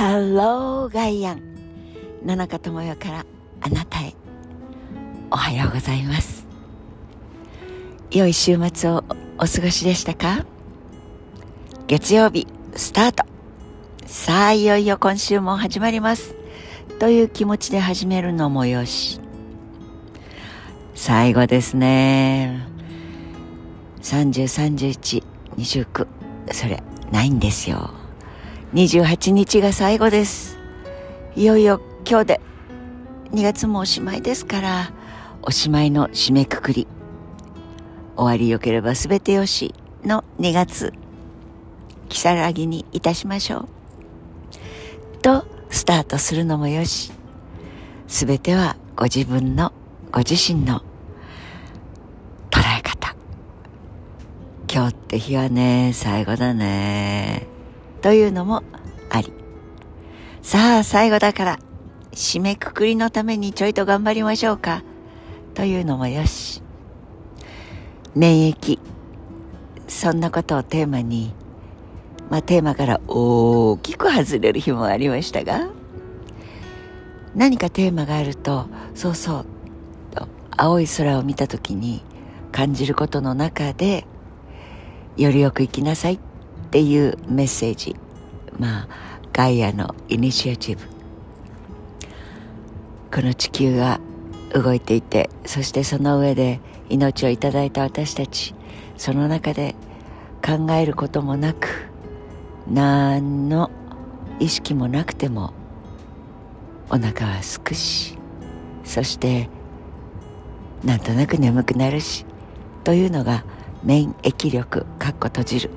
[0.00, 1.42] ハローガイアン
[2.24, 3.26] 野中智代から
[3.60, 4.14] あなたへ
[5.30, 6.46] おはようございます。
[8.10, 9.04] 良い週末を
[9.36, 10.46] お過ごしでしたか？
[11.86, 13.24] 月曜日スタート。
[14.06, 16.34] さあいよいよ今週も始まります。
[16.98, 19.20] という気持ちで始めるのもよし。
[20.94, 22.66] 最後ですね。
[24.00, 26.06] 303129
[26.52, 26.82] それ
[27.12, 27.99] ないんですよ。
[28.72, 30.56] 28日が最後です。
[31.34, 32.40] いよいよ今日で
[33.32, 34.92] 2月もおしまいですから
[35.42, 36.86] おしまいの締めくくり
[38.16, 39.74] 終わりよければ全てよし
[40.04, 40.92] の2月
[42.08, 43.68] 如月にいたしましょう。
[45.20, 47.12] とスタートするのもよし。
[48.06, 49.72] 全てはご自分の
[50.12, 50.82] ご自身の
[52.50, 53.16] 捉え方。
[54.72, 57.59] 今日って日はね最後だね。
[58.02, 58.62] というのも
[59.10, 59.32] あり。
[60.42, 61.58] さあ最後だから
[62.12, 64.82] 締めくくりのためにちょいと頑張りましょうか。
[65.54, 66.62] というのもよし。
[68.14, 68.78] 免疫。
[69.88, 71.34] そんなことをテーマに。
[72.30, 75.80] まあテーマから大きく外れる日もありましたが。
[77.34, 79.46] 何かテーマがあるとそうそう
[80.56, 82.02] 青い空を見た時に
[82.52, 84.06] 感じることの中で
[85.16, 86.18] よりよく生きなさい
[86.70, 87.96] っていうメッセージ。
[88.56, 88.88] まあ
[89.32, 90.82] ガイアのイニシアチブ。
[93.12, 94.00] この地球が
[94.54, 98.54] 動いていてそしてその上で命をいただいた私たち。
[98.96, 99.74] その中で
[100.46, 101.88] 考えることもなく
[102.70, 103.70] 何の
[104.38, 105.54] 意識もなくても
[106.88, 108.18] お腹はすくし
[108.84, 109.48] そして
[110.84, 112.26] なんとなく眠くなるし
[112.84, 113.44] というのが
[113.82, 115.70] 免疫力かっこ閉じる。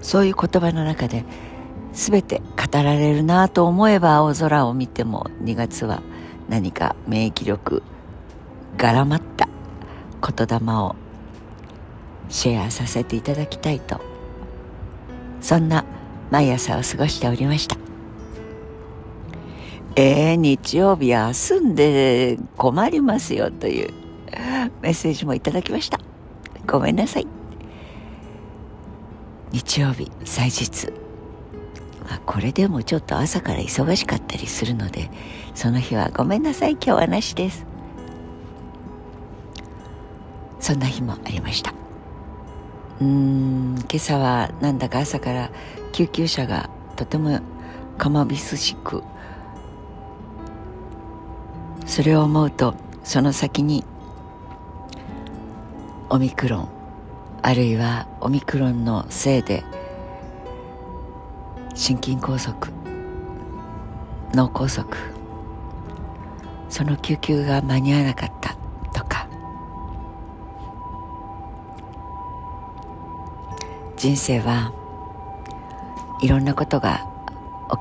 [0.00, 1.24] そういう言葉の中で
[1.92, 6.02] 全て語られるなと思えば青空を見ても2月は
[6.48, 7.82] 何か免疫力
[8.76, 9.48] 絡まった
[10.20, 10.96] 言霊を
[12.28, 14.00] シェアさせていただきたいと
[15.40, 15.84] そんな
[16.30, 17.76] 毎朝を過ごしておりました。
[19.96, 23.92] えー、日曜日休んで困りますよという
[24.80, 25.98] メッセージもいただきました。
[26.66, 27.37] ごめんなさい。
[29.52, 30.92] 日曜日祭日。
[32.08, 35.10] まあ、これでもちょっと朝から忙しかったりするので
[35.54, 37.66] その日はごめんなさい今日はなしです。
[40.60, 41.72] そんな日もありました。
[43.00, 45.50] うーん今朝はなんだか朝から
[45.92, 47.40] 救急車がとても
[47.96, 49.02] かまびすしく
[51.86, 53.84] それを思うとその先に
[56.10, 56.77] オミクロン
[57.42, 59.64] あるいはオミクロンのせいで
[61.74, 62.54] 心筋梗塞
[64.34, 64.84] 脳梗塞
[66.68, 68.56] その救急が間に合わなかった
[68.92, 69.28] とか
[73.96, 74.72] 人生は
[76.20, 77.06] いろんなことが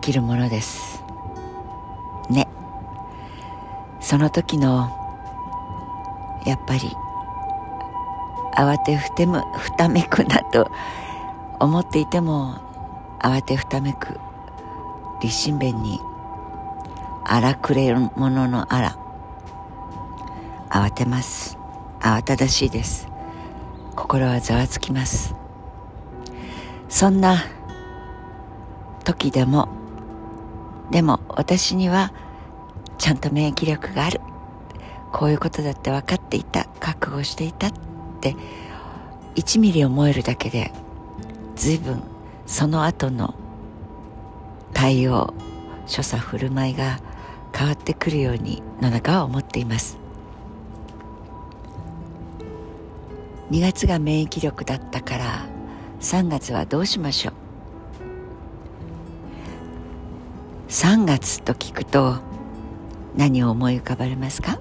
[0.01, 1.03] 起きるものです。
[2.29, 2.47] ね。
[3.99, 4.89] その時の
[6.45, 6.79] やっぱり
[8.57, 10.71] 慌てふてむふためくなと
[11.59, 12.55] 思っていても
[13.19, 14.19] 慌てふためく
[15.21, 15.99] 立身弁に
[17.23, 18.97] 荒くれるもののあら
[20.69, 21.57] 慌てます。
[21.99, 23.07] 慌ただしいです。
[23.95, 25.35] 心はざわつきます。
[26.89, 27.43] そんな
[29.03, 29.69] 時でも
[30.89, 32.11] でも私には
[32.97, 34.19] ちゃんと免疫力がある。
[35.11, 36.65] こういうことだって分かっていた。
[36.79, 37.69] 覚悟していた。
[38.17, 38.35] って
[39.35, 40.73] 1ミリ思えるだけで
[41.55, 42.01] 随分
[42.45, 43.35] その後の
[44.73, 45.33] 対応
[45.85, 46.99] 所作振る舞いが
[47.55, 49.97] 変わってくるように野中は思っています。
[53.49, 55.45] 2月が免疫力だったから
[56.01, 57.33] 3月はどうしましょう。
[60.69, 62.17] 3月と聞くと
[63.15, 64.59] 何を思い浮かばれますか？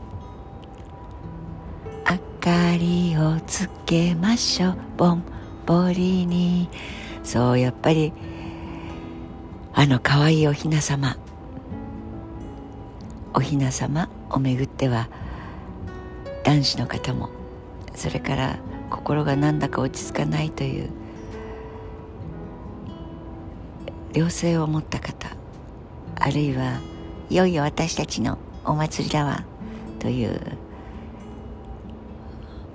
[2.49, 4.77] をつけましょう。
[4.97, 5.25] ぼん
[5.67, 6.69] ぼりに
[7.25, 8.13] そうやっぱり
[9.75, 11.17] あの可愛いいお雛様。
[13.35, 15.09] お雛様をめぐっては
[16.45, 17.31] 男子の方も
[17.97, 18.59] それから
[18.91, 20.91] 心がなんだか落ち着かないという
[24.15, 25.37] 良性を持った方
[26.15, 26.81] あるいは
[27.29, 29.45] いよいよ私たちのお祭りだわ
[29.99, 30.41] という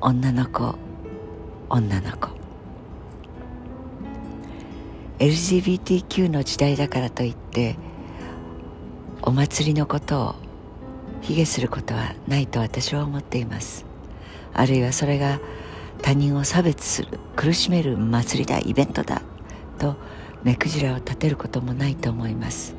[0.03, 0.73] 女の子
[1.69, 2.29] 女の子。
[5.19, 7.75] LGBTQ の時代だからといって
[9.21, 10.35] お祭りのことを
[11.21, 13.85] 卑下することはないと私は思っています。
[14.53, 15.39] あるいはそれが
[16.01, 19.21] 他人を差別する苦しめる祭りだイベントだ
[19.77, 19.97] と
[20.41, 22.73] 目くじらを立てることもないと思います。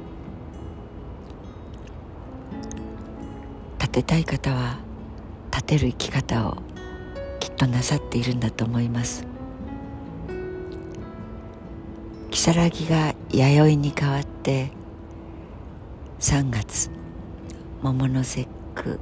[3.78, 4.78] 立てたい方は
[5.52, 6.71] 立てる生き方を
[7.66, 9.24] となさっているんだと思います。
[12.30, 14.72] 如月が弥生に変わって
[16.18, 16.90] 3月
[17.82, 18.98] 桃の節句。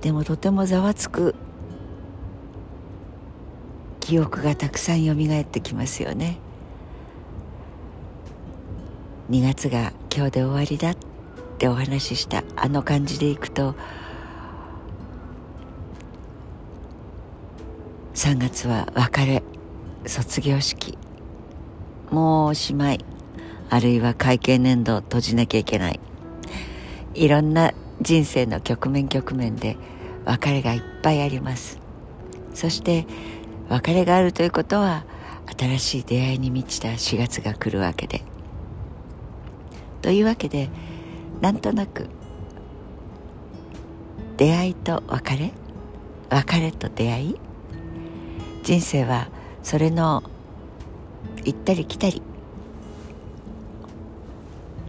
[0.00, 1.34] でもとてもざわつく
[4.00, 6.38] 記憶がたくさんよみがえってきますよね。
[9.30, 10.96] 2月が今日で終わりだっ
[11.58, 13.76] てお話ししたあの感じでいくと
[18.18, 19.44] 3月は別れ
[20.04, 20.98] 卒業式。
[22.10, 23.04] もうおしまい
[23.70, 26.00] あるいは会計年度を閉じなきゃいけない。
[27.14, 29.76] いろんな人生の局面局面で
[30.24, 31.78] 別れがいっぱいあります。
[32.54, 33.06] そして
[33.68, 35.04] 別れがあるということは
[35.56, 38.24] 新しい出会いに満ちた4月が来るわけで。
[40.02, 40.70] というわけで
[41.40, 42.08] なんとなく
[44.36, 45.52] 出会いと別れ？
[46.30, 47.36] 別れと出会い？
[48.68, 49.28] 人生は
[49.62, 50.22] それの
[51.42, 52.20] 行ったり来たり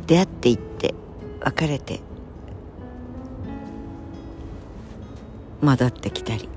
[0.06, 0.94] 出会っていって
[1.40, 2.02] 別れて
[5.62, 6.50] 戻ってきたり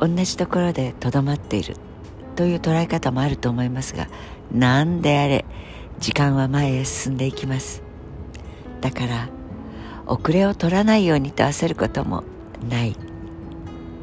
[0.00, 1.76] 同じところでとどまっている
[2.34, 4.08] という捉え方もあると思いますが
[4.50, 5.44] 何であれ
[5.98, 7.82] 時間は前へ進んでいきます。
[8.80, 9.28] だから
[10.06, 12.24] 遅れを取らないようにと焦ることも
[12.70, 12.96] ない。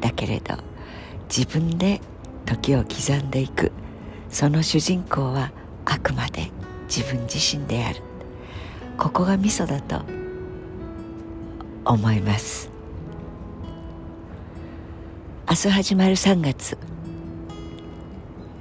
[0.00, 0.71] だけれど
[1.34, 2.02] 自分で
[2.44, 3.72] 時を刻んでいく。
[4.28, 5.50] その主人公は
[5.86, 6.50] あくまで
[6.94, 8.02] 自分自身である。
[8.98, 10.02] ここがミソだと
[11.86, 12.70] 思います。
[15.48, 16.76] 明日始まる3月。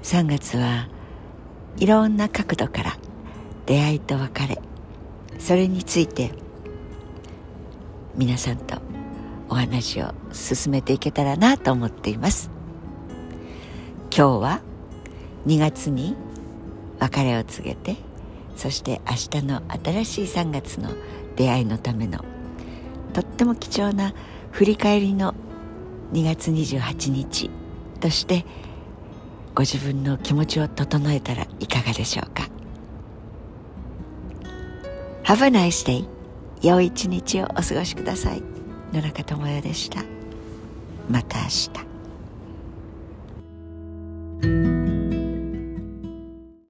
[0.03, 0.87] 3月は
[1.75, 2.97] いろんな角度から
[3.65, 4.59] 出会いと別れ
[5.39, 6.31] それについて
[8.15, 8.77] 皆さんと
[9.49, 12.60] お話を進めていけたらなと思っています。
[14.13, 14.61] 今日は
[15.47, 16.17] 2月に
[16.99, 17.95] 別れを告げて
[18.57, 20.89] そして明日の新しい3月の
[21.37, 22.19] 出会いのための
[23.13, 24.13] とっても貴重な
[24.51, 25.33] 振り返りの
[26.11, 27.49] 2月28日
[28.01, 28.45] として
[29.55, 32.49] ご自分の気持ちを整えたらいかがでしょうか。
[35.23, 36.05] Have a nice day.
[36.61, 38.43] 良い一日をお過ごしください。
[38.93, 40.03] 野中智也でした。
[41.09, 41.90] また明日。